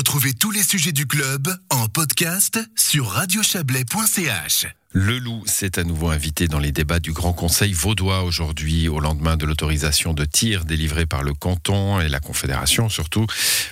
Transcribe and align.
Retrouvez 0.00 0.32
tous 0.32 0.50
les 0.50 0.62
sujets 0.62 0.92
du 0.92 1.06
club 1.06 1.54
en 1.68 1.86
podcast 1.86 2.58
sur 2.74 3.06
radiochablais.ch. 3.06 4.79
Le 4.92 5.20
loup 5.20 5.44
s'est 5.46 5.78
à 5.78 5.84
nouveau 5.84 6.08
invité 6.08 6.48
dans 6.48 6.58
les 6.58 6.72
débats 6.72 6.98
du 6.98 7.12
Grand 7.12 7.32
Conseil 7.32 7.72
vaudois 7.72 8.24
aujourd'hui, 8.24 8.88
au 8.88 8.98
lendemain 8.98 9.36
de 9.36 9.46
l'autorisation 9.46 10.14
de 10.14 10.24
tir 10.24 10.64
délivrée 10.64 11.06
par 11.06 11.22
le 11.22 11.32
canton 11.32 12.00
et 12.00 12.08
la 12.08 12.18
Confédération 12.18 12.88
surtout. 12.88 13.24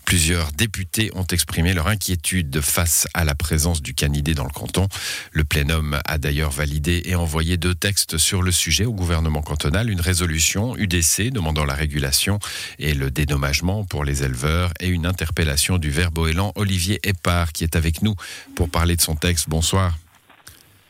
Plusieurs 0.04 0.53
députés 0.53 1.11
ont 1.17 1.27
exprimé 1.27 1.75
leur 1.75 1.88
inquiétude 1.88 2.60
face 2.60 3.09
à 3.15 3.24
la 3.24 3.35
présence 3.35 3.83
du 3.83 3.95
canidé 3.95 4.35
dans 4.35 4.45
le 4.45 4.53
canton. 4.53 4.87
Le 5.33 5.42
plénum 5.42 5.99
a 6.04 6.19
d'ailleurs 6.19 6.53
validé 6.53 7.03
et 7.06 7.17
envoyé 7.17 7.56
deux 7.56 7.74
textes 7.74 8.17
sur 8.17 8.41
le 8.41 8.53
sujet 8.53 8.85
au 8.85 8.92
gouvernement 8.92 9.42
cantonal, 9.42 9.91
une 9.91 10.00
résolution 10.00 10.77
UDC 10.77 11.32
demandant 11.32 11.64
la 11.64 11.74
régulation 11.74 12.38
et 12.78 12.95
le 12.95 13.10
dédommagement 13.10 13.85
pour 13.85 14.05
les 14.05 14.23
éleveurs 14.23 14.73
et 14.78 14.87
une 14.87 15.05
interpellation 15.05 15.78
du 15.78 15.91
verboélan 15.91 16.52
Olivier 16.55 17.00
Épard 17.02 17.52
qui 17.52 17.64
est 17.64 17.74
avec 17.74 18.02
nous 18.02 18.14
pour 18.55 18.70
parler 18.70 18.95
de 18.95 19.02
son 19.02 19.16
texte. 19.16 19.48
Bonsoir. 19.48 19.98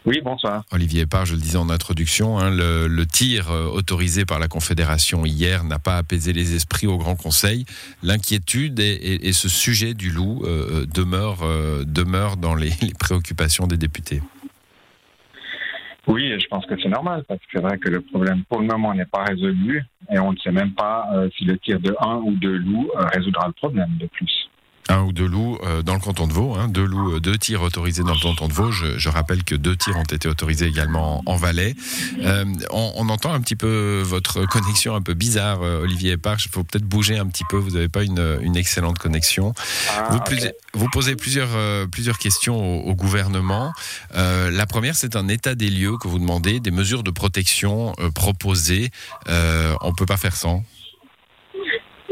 Oui, 0.08 0.22
bonsoir. 0.24 0.64
Olivier 0.72 1.02
Epard, 1.02 1.26
je 1.26 1.34
le 1.34 1.38
disais 1.38 1.58
en 1.58 1.68
introduction, 1.68 2.38
hein, 2.38 2.48
le, 2.50 3.04
tir 3.04 3.50
euh, 3.50 3.66
autorisé 3.66 4.24
par 4.24 4.38
la 4.38 4.48
Confédération 4.48 5.26
hier 5.26 5.64
n'a 5.64 5.78
pas 5.78 5.98
apaisé 5.98 6.32
les 6.32 6.54
esprits 6.54 6.86
au 6.86 6.96
Grand 6.96 7.14
Conseil. 7.14 7.66
L'inquiétude 8.02 8.80
et, 8.80 9.32
ce 9.34 9.50
sujet 9.50 9.92
du 9.92 10.10
loup 10.10 10.44
euh, 10.44 10.84
euh, 10.84 10.86
demeure, 10.86 11.40
demeure 11.84 12.38
dans 12.38 12.54
les, 12.54 12.70
préoccupations 12.98 13.66
des 13.66 13.76
députés. 13.76 14.22
Oui, 16.06 16.32
je 16.40 16.46
pense 16.48 16.64
que 16.64 16.80
c'est 16.82 16.88
normal 16.88 17.22
parce 17.28 17.40
que 17.40 17.46
c'est 17.52 17.60
vrai 17.60 17.76
que 17.76 17.90
le 17.90 18.00
problème 18.00 18.44
pour 18.48 18.60
le 18.60 18.66
moment 18.66 18.94
n'est 18.94 19.04
pas 19.04 19.24
résolu 19.24 19.84
et 20.10 20.18
on 20.18 20.32
ne 20.32 20.38
sait 20.38 20.52
même 20.52 20.72
pas 20.72 21.06
si 21.36 21.44
le 21.44 21.58
tir 21.58 21.80
de 21.80 21.94
un 22.00 22.16
ou 22.24 22.32
deux 22.36 22.56
loups 22.56 22.90
résoudra 23.12 23.46
le 23.46 23.52
problème 23.52 23.94
de 24.00 24.06
plus 24.06 24.47
un 24.88 25.02
ou 25.02 25.12
deux 25.12 25.26
loups 25.26 25.58
euh, 25.62 25.82
dans 25.82 25.94
le 25.94 26.00
canton 26.00 26.26
de 26.26 26.32
Vaud. 26.32 26.54
Hein, 26.54 26.68
deux 26.68 26.84
loups, 26.84 27.16
euh, 27.16 27.20
deux 27.20 27.36
tirs 27.36 27.62
autorisés 27.62 28.02
dans 28.02 28.14
le 28.14 28.20
canton 28.20 28.48
de 28.48 28.52
Vaud. 28.52 28.72
Je, 28.72 29.08
rappelle 29.08 29.44
que 29.44 29.54
deux 29.54 29.76
tirs 29.76 29.96
ont 29.96 30.04
été 30.04 30.28
autorisés 30.28 30.66
également 30.66 31.22
en, 31.26 31.36
Valais. 31.36 31.74
Euh, 32.20 32.44
on, 32.70 33.08
entend 33.08 33.32
un 33.32 33.40
petit 33.40 33.56
peu 33.56 34.02
votre 34.04 34.44
connexion 34.46 34.94
un 34.94 35.02
peu 35.02 35.14
bizarre, 35.14 35.60
Olivier 35.60 36.16
Parche. 36.16 36.46
Il 36.46 36.50
faut 36.50 36.64
peut-être 36.64 36.84
bouger 36.84 37.16
un 37.16 37.26
petit 37.26 37.44
peu. 37.48 37.56
Vous 37.56 37.70
n'avez 37.70 37.88
pas 37.88 38.02
une, 38.02 38.56
excellente 38.56 38.98
connexion. 38.98 39.54
Ah, 39.90 40.08
vous, 40.74 40.88
posez 40.88 41.14
plusieurs, 41.16 41.50
plusieurs 41.90 42.18
questions 42.18 42.86
au, 42.86 42.94
gouvernement. 42.94 43.72
la 44.14 44.66
première, 44.66 44.96
c'est 44.96 45.16
un 45.16 45.28
état 45.28 45.54
des 45.54 45.70
lieux 45.70 45.96
que 45.96 46.08
vous 46.08 46.18
demandez, 46.18 46.60
des 46.60 46.72
mesures 46.72 47.02
de 47.02 47.10
protection 47.10 47.94
proposées. 48.14 48.90
on 49.26 49.30
ne 49.88 49.94
peut 49.96 50.06
pas 50.06 50.16
faire 50.16 50.36
sans. 50.36 50.64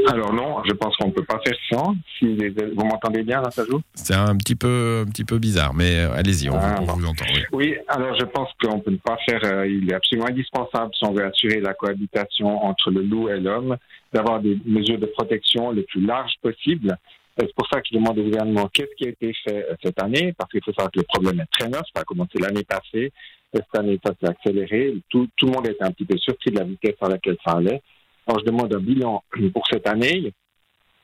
Alors 0.08 0.32
non, 0.32 0.62
je 0.64 0.72
pense 0.72 0.96
qu'on 0.96 1.08
ne 1.08 1.12
peut 1.12 1.24
pas 1.24 1.40
faire 1.44 1.56
sans. 1.70 1.94
Si 2.18 2.36
vous 2.36 2.84
m'entendez 2.84 3.22
bien, 3.22 3.40
là, 3.40 3.50
ça 3.50 3.64
joue 3.64 3.80
C'est 3.94 4.14
un 4.14 4.36
petit 4.36 4.54
peu, 4.54 5.04
un 5.06 5.10
petit 5.10 5.24
peu 5.24 5.38
bizarre, 5.38 5.74
mais 5.74 5.98
euh, 5.98 6.14
allez-y, 6.14 6.48
on, 6.48 6.56
ah, 6.56 6.76
vous 6.80 7.06
entend. 7.06 7.24
Oui. 7.52 7.76
alors 7.88 8.16
je 8.18 8.24
pense 8.24 8.48
qu'on 8.62 8.76
ne 8.76 8.82
peut 8.82 8.96
pas 9.04 9.16
faire. 9.28 9.40
Euh, 9.44 9.66
il 9.66 9.90
est 9.90 9.94
absolument 9.94 10.28
indispensable 10.28 10.92
si 10.94 11.04
on 11.04 11.12
veut 11.12 11.24
assurer 11.24 11.60
la 11.60 11.74
cohabitation 11.74 12.64
entre 12.64 12.90
le 12.90 13.02
loup 13.02 13.28
et 13.28 13.40
l'homme, 13.40 13.76
d'avoir 14.12 14.40
des 14.40 14.58
mesures 14.64 14.98
de 14.98 15.06
protection 15.06 15.70
les 15.70 15.82
plus 15.82 16.04
larges 16.04 16.34
possibles. 16.42 16.96
C'est 17.38 17.52
pour 17.54 17.68
ça 17.70 17.80
que 17.80 17.88
je 17.90 17.98
demande 17.98 18.18
au 18.18 18.22
gouvernement 18.22 18.68
qu'est-ce 18.72 18.94
qui 18.96 19.06
a 19.06 19.10
été 19.10 19.34
fait 19.44 19.66
euh, 19.70 19.74
cette 19.82 20.02
année, 20.02 20.34
parce 20.38 20.50
qu'il 20.50 20.62
faut 20.64 20.72
savoir 20.72 20.90
que 20.90 21.00
le 21.00 21.06
problème 21.06 21.40
est 21.40 21.58
très 21.58 21.68
neuf. 21.68 21.82
Ça 21.94 22.02
a 22.02 22.04
commencé 22.04 22.38
l'année 22.38 22.64
passée. 22.64 23.12
Cette 23.52 23.78
année, 23.78 23.98
ça 24.04 24.12
s'est 24.20 24.28
accéléré. 24.28 24.94
Tout, 25.08 25.28
tout 25.36 25.46
le 25.46 25.52
monde 25.52 25.66
était 25.66 25.84
un 25.84 25.90
petit 25.90 26.04
peu 26.04 26.16
surpris 26.18 26.50
de 26.50 26.58
la 26.58 26.64
vitesse 26.64 26.96
à 27.00 27.08
laquelle 27.08 27.36
ça 27.44 27.56
allait. 27.56 27.82
Alors, 28.26 28.40
je 28.40 28.44
demande 28.44 28.74
un 28.74 28.80
bilan 28.80 29.22
pour 29.52 29.66
cette 29.70 29.86
année 29.86 30.32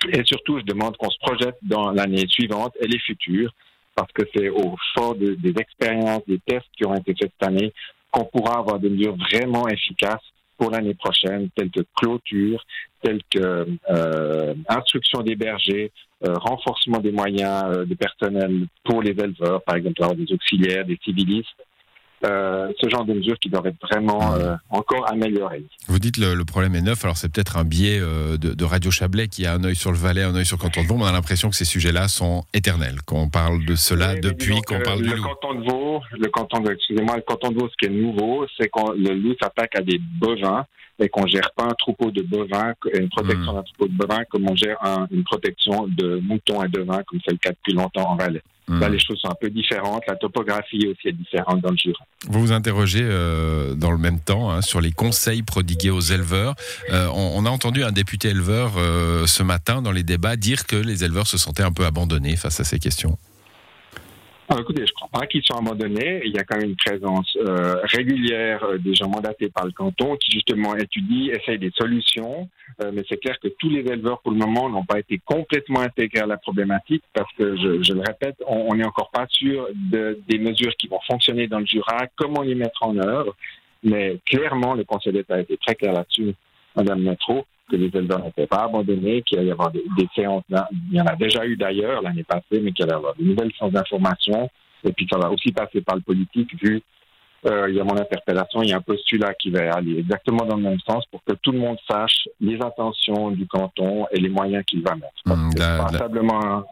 et 0.08 0.24
surtout, 0.24 0.58
je 0.58 0.64
demande 0.64 0.96
qu'on 0.96 1.10
se 1.10 1.18
projette 1.20 1.56
dans 1.62 1.92
l'année 1.92 2.26
suivante 2.28 2.74
et 2.80 2.86
les 2.86 2.98
futures 2.98 3.52
parce 3.94 4.10
que 4.12 4.22
c'est 4.34 4.48
au 4.48 4.74
fond 4.94 5.14
des 5.14 5.54
expériences, 5.58 6.22
des 6.26 6.40
tests 6.46 6.66
qui 6.76 6.86
ont 6.86 6.94
été 6.94 7.14
faits 7.14 7.32
cette 7.38 7.48
année 7.48 7.72
qu'on 8.10 8.24
pourra 8.24 8.58
avoir 8.58 8.78
des 8.78 8.90
mesures 8.90 9.16
vraiment 9.16 9.66
efficaces 9.68 10.22
pour 10.58 10.70
l'année 10.70 10.94
prochaine, 10.94 11.48
telles 11.56 11.70
que 11.70 11.80
clôture, 11.96 12.64
telles 13.02 13.22
que 13.30 13.66
euh, 13.90 14.54
instruction 14.68 15.22
des 15.22 15.34
bergers, 15.34 15.90
euh, 16.24 16.34
renforcement 16.34 16.98
des 16.98 17.10
moyens 17.10 17.64
euh, 17.66 17.84
de 17.84 17.94
personnel 17.94 18.66
pour 18.84 19.02
les 19.02 19.10
éleveurs, 19.10 19.62
par 19.62 19.76
exemple 19.76 20.16
des 20.16 20.32
auxiliaires, 20.32 20.84
des 20.84 20.98
civilistes, 21.02 21.48
euh, 22.24 22.72
ce 22.80 22.88
genre 22.88 23.04
de 23.04 23.14
mesures 23.14 23.38
qui 23.38 23.48
doivent 23.48 23.66
être 23.66 23.80
vraiment 23.82 24.34
euh, 24.34 24.54
encore 24.70 25.10
améliorées. 25.10 25.64
Vous 25.88 25.98
dites 25.98 26.18
le, 26.18 26.34
le 26.34 26.44
problème 26.44 26.74
est 26.76 26.80
neuf, 26.80 27.04
alors 27.04 27.16
c'est 27.16 27.32
peut-être 27.32 27.56
un 27.56 27.64
biais 27.64 27.98
euh, 28.00 28.36
de, 28.36 28.54
de, 28.54 28.64
Radio 28.64 28.90
Chablais 28.90 29.26
qui 29.26 29.44
a 29.44 29.54
un 29.54 29.64
œil 29.64 29.74
sur 29.74 29.90
le 29.90 29.98
Valais, 29.98 30.22
un 30.22 30.34
œil 30.34 30.46
sur 30.46 30.56
le 30.56 30.62
canton 30.62 30.82
de 30.82 30.86
Vaud, 30.86 30.96
mais 30.96 31.04
on 31.04 31.06
a 31.06 31.12
l'impression 31.12 31.50
que 31.50 31.56
ces 31.56 31.64
sujets-là 31.64 32.06
sont 32.06 32.44
éternels, 32.54 33.02
qu'on 33.06 33.28
parle 33.28 33.64
de 33.64 33.74
cela 33.74 34.14
depuis 34.14 34.60
qu'on 34.62 34.80
parle 34.80 35.02
du 35.02 35.10
le 35.10 35.20
Canton 35.20 35.54
de 35.54 35.68
Vaud, 35.68 36.00
le 36.12 36.28
canton 36.28 36.60
de, 36.60 36.72
excusez-moi, 36.72 37.16
le 37.16 37.22
canton 37.22 37.50
de 37.50 37.58
Vaud, 37.58 37.68
ce 37.68 37.76
qui 37.76 37.92
est 37.92 37.96
nouveau, 37.96 38.46
c'est 38.56 38.68
que 38.68 38.96
le 38.96 39.14
loup 39.14 39.34
s'attaque 39.40 39.76
à 39.76 39.80
des 39.80 39.98
bovins 39.98 40.64
et 41.00 41.08
qu'on 41.08 41.26
gère 41.26 41.50
pas 41.56 41.64
un 41.64 41.74
troupeau 41.74 42.10
de 42.10 42.22
bovins, 42.22 42.74
une 42.94 43.08
protection 43.08 43.52
hmm. 43.52 43.56
d'un 43.56 43.62
troupeau 43.62 43.88
de 43.88 43.96
bovins 43.96 44.24
comme 44.30 44.48
on 44.48 44.54
gère 44.54 44.78
une 45.10 45.24
protection 45.24 45.88
de 45.88 46.20
moutons 46.22 46.62
et 46.62 46.68
de 46.68 46.82
vins, 46.82 47.02
comme 47.06 47.18
c'est 47.24 47.32
le 47.32 47.38
cas 47.38 47.50
depuis 47.50 47.72
longtemps 47.72 48.10
en 48.10 48.16
Valais. 48.16 48.42
Là, 48.68 48.88
hmm. 48.88 48.92
les 48.92 48.98
choses 49.00 49.18
sont 49.18 49.28
un 49.28 49.36
peu 49.40 49.50
différentes. 49.50 50.02
La 50.06 50.14
topographie 50.14 50.86
aussi 50.86 51.08
est 51.08 51.12
différente 51.12 51.60
dans 51.60 51.70
le 51.70 51.76
Jura. 51.76 52.04
Vous 52.28 52.40
vous 52.40 52.52
interrogez 52.52 53.02
euh, 53.02 53.74
dans 53.74 53.90
le 53.90 53.98
même 53.98 54.20
temps 54.20 54.50
hein, 54.50 54.62
sur 54.62 54.80
les 54.80 54.92
conseils 54.92 55.42
prodigués 55.42 55.90
aux 55.90 56.00
éleveurs. 56.00 56.54
Euh, 56.90 57.08
on, 57.12 57.44
a 57.44 57.50
entendu 57.50 57.82
un 57.82 57.90
député 57.90 58.28
éleveur 58.28 58.74
euh, 58.76 59.26
ce 59.26 59.42
matin 59.42 59.82
dans 59.82 59.90
les 59.90 60.04
débats 60.04 60.36
dire 60.36 60.64
que 60.66 60.76
les 60.76 61.02
éleveurs 61.02 61.26
se 61.26 61.38
sentaient 61.38 61.64
un 61.64 61.72
peu 61.72 61.84
abandonnés 61.84 62.36
face 62.36 62.60
à 62.60 62.64
ces 62.64 62.78
questions. 62.78 63.18
Ah, 64.54 64.58
écoutez, 64.60 64.84
je 64.86 64.92
crois 64.92 65.08
pas 65.08 65.26
qu'ils 65.26 65.42
soient 65.42 65.60
abandonnés. 65.60 66.20
Il 66.26 66.36
y 66.36 66.38
a 66.38 66.44
quand 66.44 66.58
même 66.58 66.68
une 66.68 66.76
présence 66.76 67.34
euh, 67.36 67.76
régulière 67.84 68.62
euh, 68.64 68.76
des 68.76 68.94
gens 68.94 69.08
mandatés 69.08 69.48
par 69.48 69.64
le 69.64 69.72
canton 69.72 70.14
qui 70.16 70.30
justement 70.30 70.76
étudient, 70.76 71.32
essayent 71.32 71.58
des 71.58 71.70
solutions. 71.70 72.50
Euh, 72.82 72.90
mais 72.92 73.02
c'est 73.08 73.16
clair 73.16 73.40
que 73.40 73.48
tous 73.48 73.70
les 73.70 73.80
éleveurs 73.80 74.20
pour 74.20 74.30
le 74.30 74.36
moment 74.36 74.68
n'ont 74.68 74.84
pas 74.84 74.98
été 74.98 75.18
complètement 75.24 75.80
intégrés 75.80 76.20
à 76.20 76.26
la 76.26 76.36
problématique 76.36 77.02
parce 77.14 77.32
que, 77.38 77.56
je, 77.56 77.82
je 77.82 77.94
le 77.94 78.00
répète, 78.00 78.36
on 78.46 78.74
n'est 78.74 78.84
encore 78.84 79.10
pas 79.10 79.26
sûr 79.30 79.68
de, 79.74 80.18
des 80.28 80.38
mesures 80.38 80.76
qui 80.76 80.86
vont 80.86 81.00
fonctionner 81.10 81.46
dans 81.46 81.60
le 81.60 81.66
Jura, 81.66 82.06
comment 82.16 82.42
les 82.42 82.54
mettre 82.54 82.82
en 82.82 82.98
œuvre. 82.98 83.34
Mais 83.82 84.18
clairement, 84.26 84.74
le 84.74 84.84
Conseil 84.84 85.14
d'État 85.14 85.36
a 85.36 85.40
été 85.40 85.56
très 85.56 85.76
clair 85.76 85.94
là-dessus, 85.94 86.34
Madame 86.76 87.00
Métro 87.00 87.46
que 87.72 87.76
les 87.76 87.90
éleveurs 87.94 88.22
n'étaient 88.22 88.46
pas 88.46 88.64
abandonnés, 88.64 89.22
qu'il 89.22 89.38
allait 89.38 89.48
y 89.48 89.52
avoir 89.52 89.70
des, 89.70 89.82
séances, 90.14 90.44
il 90.50 90.96
y 90.96 91.00
en 91.00 91.06
a 91.06 91.16
déjà 91.16 91.46
eu 91.46 91.56
d'ailleurs 91.56 92.02
l'année 92.02 92.24
passée, 92.24 92.60
mais 92.62 92.72
qu'il 92.72 92.84
allait 92.84 92.92
y 92.92 92.96
avoir 92.96 93.14
de 93.16 93.24
nouvelles 93.24 93.50
séances 93.58 93.72
d'information, 93.72 94.50
et 94.84 94.92
puis 94.92 95.06
ça 95.10 95.18
va 95.18 95.30
aussi 95.30 95.52
passer 95.52 95.80
par 95.80 95.96
le 95.96 96.02
politique, 96.02 96.50
vu 96.62 96.82
euh, 97.44 97.68
il 97.68 97.74
y 97.74 97.80
a 97.80 97.84
mon 97.84 97.96
interpellation, 97.96 98.62
il 98.62 98.68
y 98.68 98.72
a 98.72 98.76
un 98.76 98.80
postulat 98.80 99.34
qui 99.34 99.50
va 99.50 99.74
aller 99.74 99.98
exactement 99.98 100.44
dans 100.46 100.54
le 100.54 100.62
même 100.62 100.78
sens 100.86 101.04
pour 101.06 101.24
que 101.24 101.32
tout 101.42 101.50
le 101.50 101.58
monde 101.58 101.76
sache 101.90 102.28
les 102.40 102.54
intentions 102.62 103.32
du 103.32 103.46
canton 103.46 104.06
et 104.12 104.20
les 104.20 104.28
moyens 104.28 104.64
qu'il 104.64 104.80
va 104.82 104.94
mettre. 104.94 105.08
Mmh, 105.26 105.50
c'est 105.56 105.58
pas 105.58 105.88
simplement 105.88 106.64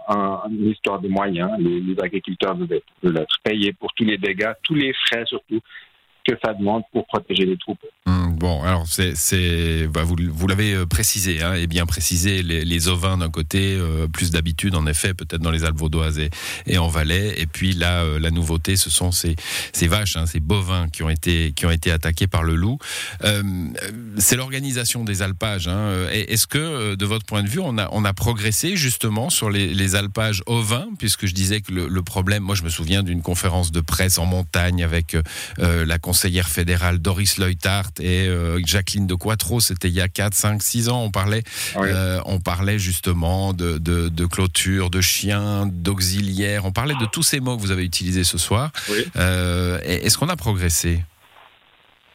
une 0.49 0.71
histoire 0.71 1.01
de 1.01 1.09
moyens. 1.09 1.51
Les, 1.59 1.97
agriculteurs 2.01 2.55
doivent 2.55 3.17
être 3.17 3.37
payés 3.43 3.73
pour 3.73 3.93
tous 3.95 4.05
les 4.05 4.17
dégâts, 4.17 4.53
tous 4.63 4.77
les 4.77 4.93
frais 4.93 5.25
surtout 5.27 5.61
que 6.25 6.35
ça 6.45 6.55
demande 6.55 6.85
pour 6.93 7.05
protéger 7.07 7.47
les 7.47 7.57
troupeaux. 7.57 7.89
Hum, 8.07 8.30
bon, 8.41 8.63
alors 8.63 8.87
c'est, 8.89 9.87
bah, 9.89 10.03
vous, 10.03 10.17
vous 10.33 10.47
l'avez 10.47 10.73
euh, 10.73 10.87
précisé, 10.87 11.43
hein, 11.43 11.55
et 11.55 11.67
bien 11.67 11.85
précisé, 11.85 12.43
les, 12.43 12.89
ovins 12.89 13.19
d'un 13.19 13.29
côté, 13.29 13.77
euh, 13.79 14.09
plus 14.09 14.31
d'habitude 14.31 14.75
en 14.75 14.87
effet, 14.87 15.13
peut-être 15.13 15.43
dans 15.43 15.51
les 15.51 15.65
Alpes 15.65 15.79
vaudoises 15.79 16.19
et, 16.67 16.79
en 16.79 16.89
Valais, 16.89 17.35
et 17.37 17.47
puis 17.47 17.75
là, 17.75 18.03
euh, 18.03 18.19
la 18.19 18.31
nouveauté, 18.31 18.77
ce 18.77 18.89
sont 18.89 19.13
ces, 19.13 19.37
ces 19.75 19.87
vaches, 19.87 20.17
hein, 20.17 20.25
ces 20.25 20.41
bovins 20.41 20.89
qui 20.89 21.03
ont 21.03 21.11
été 21.11 21.53
qui 21.53 21.67
ont 21.67 21.71
été 21.71 21.93
attaqués 21.93 22.27
par 22.27 22.43
le 22.43 22.55
loup. 22.55 22.79
c'est 24.17 24.37
l'organisation 24.37 25.05
des 25.05 25.21
alpages. 25.21 25.69
Hein. 25.69 26.07
Est-ce 26.11 26.47
que, 26.47 26.95
de 26.95 27.07
votre 27.07 27.27
point 27.27 27.43
de 27.43 27.49
vue, 27.49 27.61
on 27.61 27.77
a 27.77 27.89
on 27.93 28.07
a 28.07 28.15
progressé 28.15 28.77
justement 28.77 29.29
sur 29.29 29.51
les, 29.51 29.95
alpages 29.95 30.43
ovins, 30.47 30.89
puisque 30.99 31.27
je 31.27 31.35
disais 31.35 31.61
que 31.61 31.73
le, 31.73 31.89
le, 31.89 32.03
problème, 32.03 32.43
moi 32.43 32.55
je 32.55 32.63
me 32.63 32.71
souviens 32.71 33.03
d'une 33.03 33.21
conférence 33.21 33.73
de 33.73 33.81
presse 33.81 34.17
en 34.19 34.25
montagne 34.25 34.83
avec 34.83 35.17
la 35.59 35.99
conseillère 35.99 36.49
fédérale 36.49 36.99
Doris 36.99 37.37
Leutart 37.37 37.91
et 38.01 38.30
euh, 38.31 38.61
Jacqueline 38.65 39.07
de 39.07 39.15
Quattro, 39.15 39.61
c'était 39.61 39.89
il 39.89 39.95
y 39.95 40.01
a 40.01 40.09
4, 40.09 40.35
5, 40.35 40.63
6 40.63 40.89
ans, 40.89 41.03
on 41.03 41.11
parlait, 41.11 41.43
euh, 41.77 42.21
on 42.27 42.41
parlait 42.41 42.79
justement 42.79 43.53
de, 43.53 43.79
de, 43.79 44.27
clôture, 44.27 44.91
de 44.91 45.01
chiens, 45.01 45.67
d'auxiliaires, 45.67 46.65
on 46.65 46.73
parlait 46.73 46.95
de 46.95 47.07
tous 47.07 47.23
ces 47.23 47.41
mots 47.41 47.57
que 47.57 47.63
vous 47.63 47.71
avez 47.71 47.85
utilisés 47.85 48.25
ce 48.25 48.39
soir. 48.39 48.71
Euh, 49.17 49.79
est-ce 49.83 50.17
qu'on 50.19 50.29
a 50.29 50.37
progressé? 50.37 51.01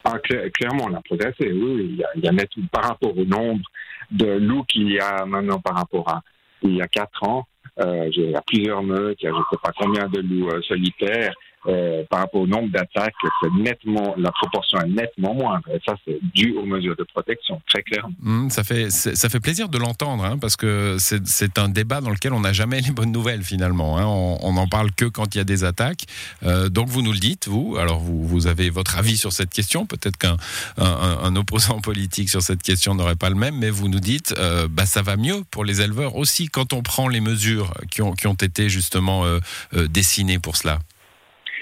Ah, 0.04 0.18
Clairement, 0.18 0.86
on 0.90 0.94
a 0.94 1.02
progressé, 1.02 1.52
oui. 1.52 2.00
Il 2.16 2.24
y 2.24 2.28
a, 2.28 2.32
par 2.70 2.84
rapport 2.84 3.16
au 3.16 3.24
nombre 3.24 3.62
de 4.10 4.26
loups 4.26 4.64
qu'il 4.64 4.92
y 4.92 5.00
a 5.00 5.24
maintenant 5.26 5.58
par 5.58 5.76
rapport 5.76 6.08
à 6.08 6.22
il 6.62 6.76
y 6.76 6.82
a 6.82 6.86
4 6.86 7.24
ans, 7.24 7.46
il 7.78 8.30
y 8.30 8.34
a 8.34 8.42
plusieurs 8.42 8.82
meutes, 8.82 9.18
il 9.20 9.26
y 9.26 9.28
a 9.28 9.32
je 9.32 9.36
ne 9.36 9.42
sais 9.50 9.58
pas 9.62 9.72
combien 9.78 10.08
de 10.08 10.20
loups 10.20 10.62
solitaires 10.62 11.34
euh, 11.68 12.04
par 12.10 12.20
rapport 12.20 12.42
au 12.42 12.46
nombre 12.46 12.70
d'attaques, 12.70 13.14
nettement, 13.58 14.14
la 14.16 14.30
proportion 14.30 14.78
est 14.80 14.88
nettement 14.88 15.34
moindre. 15.34 15.68
Et 15.74 15.80
ça, 15.86 15.94
c'est 16.06 16.18
dû 16.34 16.54
aux 16.56 16.64
mesures 16.64 16.96
de 16.96 17.04
protection, 17.04 17.60
très 17.68 17.82
clairement. 17.82 18.14
Mmh, 18.20 18.50
ça, 18.50 18.64
fait, 18.64 18.90
ça 18.90 19.28
fait 19.28 19.40
plaisir 19.40 19.68
de 19.68 19.78
l'entendre, 19.78 20.24
hein, 20.24 20.38
parce 20.38 20.56
que 20.56 20.96
c'est 20.98 21.58
un 21.58 21.68
débat 21.68 22.00
dans 22.00 22.10
lequel 22.10 22.32
on 22.32 22.40
n'a 22.40 22.52
jamais 22.52 22.80
les 22.80 22.90
bonnes 22.92 23.12
nouvelles 23.12 23.42
finalement. 23.42 23.98
Hein. 23.98 24.06
On 24.06 24.52
n'en 24.52 24.68
parle 24.68 24.92
que 24.92 25.04
quand 25.04 25.34
il 25.34 25.38
y 25.38 25.40
a 25.40 25.44
des 25.44 25.64
attaques. 25.64 26.04
Euh, 26.44 26.68
donc 26.68 26.88
vous 26.88 27.02
nous 27.02 27.12
le 27.12 27.18
dites, 27.18 27.48
vous. 27.48 27.76
Alors 27.78 27.98
vous, 27.98 28.26
vous 28.26 28.46
avez 28.46 28.70
votre 28.70 28.98
avis 28.98 29.16
sur 29.16 29.32
cette 29.32 29.50
question. 29.50 29.86
Peut-être 29.86 30.16
qu'un 30.16 30.36
un, 30.78 31.36
opposant 31.36 31.80
politique 31.80 32.30
sur 32.30 32.42
cette 32.42 32.62
question 32.62 32.94
n'aurait 32.94 33.16
pas 33.16 33.28
le 33.28 33.34
même, 33.36 33.56
mais 33.58 33.70
vous 33.70 33.88
nous 33.88 34.00
dites, 34.00 34.34
euh, 34.38 34.68
bah, 34.70 34.86
ça 34.86 35.02
va 35.02 35.16
mieux 35.16 35.42
pour 35.50 35.64
les 35.64 35.80
éleveurs 35.80 36.16
aussi 36.16 36.48
quand 36.48 36.72
on 36.72 36.82
prend 36.82 37.08
les 37.08 37.20
mesures 37.20 37.74
qui 37.90 38.02
ont, 38.02 38.12
qui 38.12 38.26
ont 38.26 38.34
été 38.34 38.68
justement 38.68 39.24
dessinées 39.72 40.38
pour 40.38 40.56
cela. 40.56 40.78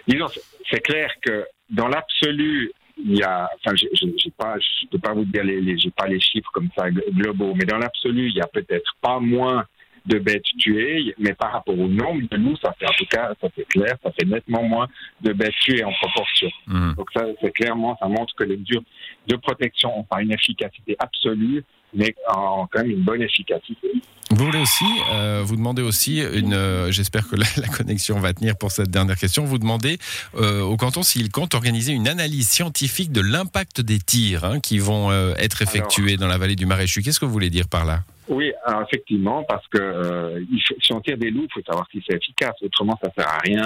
Disons, 0.07 0.27
c'est 0.71 0.81
clair 0.81 1.11
que 1.21 1.47
dans 1.71 1.89
l'absolu, 1.89 2.73
il 2.97 3.19
y 3.19 3.23
a, 3.23 3.49
enfin, 3.57 3.75
je 3.77 4.29
pas, 4.31 4.57
je 4.59 4.87
peux 4.89 4.99
pas 4.99 5.13
vous 5.13 5.25
dire 5.25 5.45
les, 5.45 5.79
j'ai 5.79 5.91
pas 5.91 6.07
les 6.07 6.21
chiffres 6.21 6.51
comme 6.53 6.69
ça 6.77 6.91
globaux, 6.91 7.55
mais 7.55 7.65
dans 7.65 7.79
l'absolu, 7.79 8.29
il 8.29 8.37
y 8.37 8.41
a 8.41 8.47
peut-être 8.47 8.95
pas 9.01 9.19
moins 9.19 9.65
de 10.07 10.19
bêtes 10.19 10.45
tuées, 10.59 11.15
mais 11.19 11.33
par 11.33 11.53
rapport 11.53 11.79
au 11.79 11.89
nombre 11.89 12.29
de 12.31 12.37
loups, 12.37 12.57
ça 12.63 12.75
fait 12.79 12.87
en 12.87 12.93
tout 12.93 13.07
cas, 13.07 13.33
ça 13.41 13.49
fait 13.49 13.65
clair, 13.65 13.97
ça 14.03 14.13
fait 14.13 14.27
nettement 14.27 14.63
moins 14.63 14.87
de 15.23 15.33
bêtes 15.33 15.55
tuées 15.63 15.83
en 15.83 15.93
proportion. 15.93 16.51
Mmh. 16.67 16.95
Donc 16.95 17.11
ça, 17.15 17.25
c'est 17.41 17.53
clairement, 17.53 17.97
ça 17.99 18.07
montre 18.07 18.35
que 18.35 18.45
les 18.45 18.59
mesures 18.59 18.83
de 19.27 19.37
protection 19.37 19.99
ont 19.99 20.05
pas 20.05 20.21
une 20.21 20.33
efficacité 20.33 20.95
absolue, 20.99 21.65
mais 21.95 22.15
ont 22.35 22.67
quand 22.71 22.81
même 22.81 22.91
une 22.91 23.03
bonne 23.03 23.23
efficacité. 23.23 23.93
Vous 24.31 24.47
voulez 24.47 24.61
aussi, 24.61 24.85
euh, 25.13 25.43
vous 25.45 25.55
demandez 25.55 25.83
aussi 25.83 26.21
une, 26.21 26.55
euh, 26.55 26.91
j'espère 26.91 27.29
que 27.29 27.37
la, 27.37 27.69
connexion 27.69 28.19
va 28.19 28.33
tenir 28.33 28.57
pour 28.57 28.73
cette 28.73 28.91
dernière 28.91 29.17
question. 29.17 29.45
Vous 29.45 29.59
demandez 29.59 29.99
euh, 30.35 30.61
au 30.63 30.77
canton 30.77 31.03
s'il 31.03 31.31
compte 31.31 31.55
organiser 31.55 31.93
une 31.93 32.09
analyse 32.09 32.49
scientifique 32.49 33.13
de 33.13 33.21
l'impact 33.21 33.81
des 33.81 33.99
tirs 33.99 34.45
hein, 34.45 34.61
qui 34.61 34.79
vont 34.79 35.13
être 35.39 35.63
effectués 35.63 36.17
dans 36.17 36.27
la 36.27 36.39
vallée 36.39 36.57
du 36.57 36.67
Maréchus. 36.67 37.03
Qu'est-ce 37.03 37.21
que 37.21 37.25
vous 37.25 37.33
voulez 37.33 37.51
dire 37.51 37.69
par 37.69 37.85
là? 37.85 38.01
Oui, 38.29 38.53
effectivement, 38.83 39.45
parce 39.45 39.67
que 39.69 40.45
si 40.81 40.93
on 40.93 41.01
tire 41.01 41.19
des 41.19 41.31
loups, 41.31 41.45
il 41.45 41.53
faut 41.53 41.67
savoir 41.67 41.87
si 41.93 42.03
c'est 42.09 42.17
efficace. 42.17 42.55
Autrement, 42.63 42.99
ça 43.03 43.11
sert 43.17 43.29
à 43.29 43.39
rien 43.39 43.63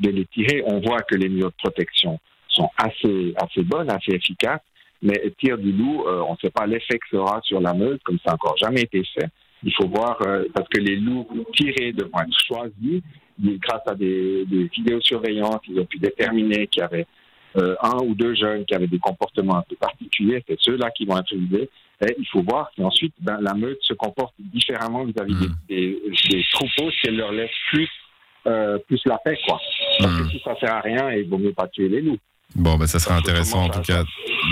de 0.00 0.10
les 0.10 0.24
tirer. 0.26 0.62
On 0.66 0.80
voit 0.80 1.02
que 1.02 1.16
les 1.16 1.28
mesures 1.28 1.50
de 1.50 1.56
protection 1.58 2.18
sont 2.48 2.70
assez 2.78 3.34
assez 3.36 3.62
bonnes, 3.62 3.90
assez 3.90 4.12
efficaces. 4.12 4.60
Mais 5.04 5.32
tir 5.38 5.58
du 5.58 5.70
loup, 5.70 6.02
on 6.06 6.32
ne 6.32 6.38
sait 6.40 6.50
pas 6.50 6.66
l'effet 6.66 6.98
que 6.98 7.06
ça 7.12 7.18
aura 7.18 7.40
sur 7.42 7.60
la 7.60 7.74
meute, 7.74 8.02
comme 8.04 8.18
ça 8.24 8.30
n'a 8.30 8.34
encore 8.34 8.56
jamais 8.56 8.80
été 8.80 9.04
fait. 9.14 9.28
Il 9.64 9.72
faut 9.72 9.88
voir, 9.88 10.18
euh, 10.26 10.44
parce 10.54 10.68
que 10.68 10.78
les 10.78 10.96
loups 10.96 11.26
tirés 11.56 11.92
devront 11.92 12.20
être 12.20 12.38
choisis. 12.46 13.02
Grâce 13.40 13.82
à 13.86 13.94
des, 13.94 14.44
des 14.46 14.64
vidéosurveillances, 14.68 15.60
ils 15.68 15.80
ont 15.80 15.86
pu 15.86 15.98
déterminer 15.98 16.68
qu'il 16.68 16.82
y 16.82 16.84
avait 16.84 17.06
euh, 17.56 17.74
un 17.82 17.98
ou 18.04 18.14
deux 18.14 18.34
jeunes 18.34 18.64
qui 18.64 18.74
avaient 18.74 18.86
des 18.86 18.98
comportements 18.98 19.56
un 19.56 19.64
peu 19.68 19.74
particuliers. 19.76 20.44
C'est 20.46 20.58
ceux-là 20.60 20.90
qui 20.90 21.04
vont 21.04 21.18
être 21.18 21.32
utilisés. 21.32 21.68
Et 22.06 22.14
il 22.18 22.26
faut 22.26 22.42
voir 22.42 22.70
si 22.74 22.82
ensuite 22.82 23.14
ben, 23.20 23.38
la 23.40 23.54
meute 23.54 23.78
se 23.80 23.94
comporte 23.94 24.34
différemment 24.38 25.04
vis-à-vis 25.04 25.34
mmh. 25.34 25.56
des, 25.68 26.02
des, 26.30 26.44
troupeaux 26.52 26.90
si 26.90 27.06
elle 27.08 27.16
leur 27.16 27.32
laisse 27.32 27.50
plus, 27.70 27.88
euh, 28.46 28.78
plus 28.86 29.00
la 29.06 29.18
paix. 29.18 29.38
Quoi. 29.46 29.58
Parce 29.98 30.18
que 30.18 30.22
mmh. 30.22 30.30
si 30.30 30.40
ça 30.44 30.54
sert 30.60 30.74
à 30.74 30.80
rien, 30.80 31.10
il 31.12 31.28
vaut 31.28 31.38
mieux 31.38 31.52
pas 31.52 31.66
tuer 31.68 31.88
les 31.88 32.02
loups. 32.02 32.18
Bon, 32.54 32.76
ben, 32.76 32.86
ça 32.86 32.98
sera 32.98 33.16
intéressant 33.16 33.64
en 33.64 33.68
tout 33.68 33.80
cas 33.80 34.04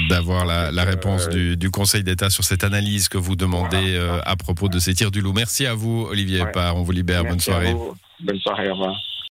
d'avoir 0.09 0.45
la, 0.45 0.85
réponse 0.85 1.29
du, 1.29 1.71
Conseil 1.71 2.03
d'État 2.03 2.31
sur 2.31 2.45
cette 2.45 2.65
analyse 2.65 3.09
que 3.09 3.19
vous 3.19 3.37
demandez 3.37 3.95
euh, 3.97 4.21
à 4.25 4.37
propos 4.37 4.69
de 4.69 4.79
ces 4.79 4.95
tirs 4.95 5.11
du 5.11 5.21
loup. 5.21 5.33
Merci 5.33 5.67
à 5.67 5.75
vous, 5.75 6.07
Olivier 6.11 6.45
Parr. 6.53 6.77
On 6.77 6.83
vous 6.83 6.93
libère. 6.93 7.25
Bonne 7.25 7.41
soirée. 7.41 7.75
Bonne 8.21 8.39
soirée. 8.41 8.69
Au 8.69 8.75
revoir. 8.75 8.97